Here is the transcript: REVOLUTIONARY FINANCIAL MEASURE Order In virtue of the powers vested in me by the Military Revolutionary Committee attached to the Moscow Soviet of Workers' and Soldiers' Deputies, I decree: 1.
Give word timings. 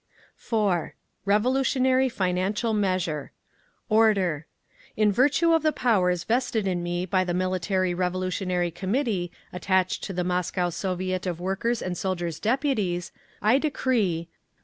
REVOLUTIONARY 1.27 2.09
FINANCIAL 2.09 2.73
MEASURE 2.73 3.31
Order 3.87 4.47
In 4.97 5.11
virtue 5.11 5.53
of 5.53 5.61
the 5.61 5.71
powers 5.71 6.23
vested 6.23 6.65
in 6.65 6.81
me 6.81 7.05
by 7.05 7.23
the 7.23 7.35
Military 7.35 7.93
Revolutionary 7.93 8.71
Committee 8.71 9.31
attached 9.53 10.03
to 10.05 10.11
the 10.11 10.23
Moscow 10.23 10.71
Soviet 10.71 11.27
of 11.27 11.39
Workers' 11.39 11.83
and 11.83 11.95
Soldiers' 11.95 12.39
Deputies, 12.39 13.11
I 13.43 13.59
decree: 13.59 14.27
1. 14.31 14.39